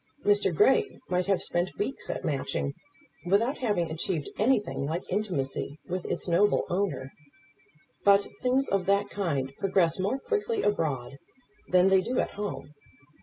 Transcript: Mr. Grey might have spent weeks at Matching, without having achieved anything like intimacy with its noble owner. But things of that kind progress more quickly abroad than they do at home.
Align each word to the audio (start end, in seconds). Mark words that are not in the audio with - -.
Mr. 0.25 0.51
Grey 0.51 0.97
might 1.09 1.27
have 1.27 1.43
spent 1.43 1.77
weeks 1.77 2.09
at 2.09 2.25
Matching, 2.25 2.73
without 3.23 3.59
having 3.59 3.91
achieved 3.91 4.29
anything 4.39 4.83
like 4.87 5.03
intimacy 5.13 5.77
with 5.87 6.05
its 6.05 6.27
noble 6.27 6.65
owner. 6.71 7.11
But 8.03 8.27
things 8.41 8.67
of 8.67 8.87
that 8.87 9.11
kind 9.11 9.53
progress 9.59 9.99
more 9.99 10.17
quickly 10.17 10.63
abroad 10.63 11.19
than 11.67 11.89
they 11.89 12.01
do 12.01 12.17
at 12.19 12.31
home. 12.31 12.71